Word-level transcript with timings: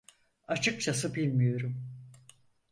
Açıkçası 0.47 1.15
bilmiyorum. 1.15 1.87